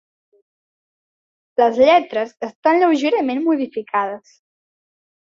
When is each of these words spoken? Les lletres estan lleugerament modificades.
Les 1.63 1.77
lletres 1.83 2.33
estan 2.49 2.83
lleugerament 2.83 3.47
modificades. 3.49 4.39